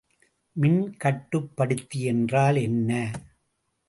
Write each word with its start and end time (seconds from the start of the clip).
மின்கட்டுப்படுத்தி 0.55 1.99
என்றால் 2.03 2.55
என்ன? 2.55 2.91